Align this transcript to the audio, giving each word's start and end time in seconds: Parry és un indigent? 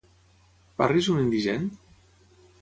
Parry 0.79 1.01
és 1.03 1.09
un 1.17 1.21
indigent? 1.25 1.69